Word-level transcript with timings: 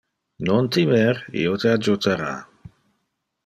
Non 0.49 0.69
timer, 0.77 1.11
io 1.43 1.53
te 1.65 1.75
adjutara! 1.75 2.33